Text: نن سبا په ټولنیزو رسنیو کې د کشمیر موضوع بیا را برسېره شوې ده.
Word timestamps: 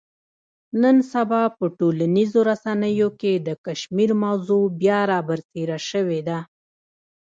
نن 0.81 0.97
سبا 1.13 1.41
په 1.57 1.65
ټولنیزو 1.77 2.39
رسنیو 2.51 3.09
کې 3.19 3.33
د 3.47 3.49
کشمیر 3.65 4.11
موضوع 4.23 4.63
بیا 4.81 4.99
را 5.09 5.19
برسېره 5.27 5.79
شوې 5.89 6.21
ده. 6.27 6.39